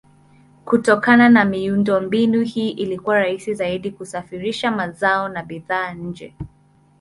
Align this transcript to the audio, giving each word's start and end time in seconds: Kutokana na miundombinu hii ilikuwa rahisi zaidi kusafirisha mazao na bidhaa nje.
Kutokana 0.65 1.29
na 1.29 1.45
miundombinu 1.45 2.41
hii 2.41 2.69
ilikuwa 2.69 3.19
rahisi 3.19 3.53
zaidi 3.53 3.91
kusafirisha 3.91 4.71
mazao 4.71 5.29
na 5.29 5.43
bidhaa 5.43 5.93
nje. 5.93 6.33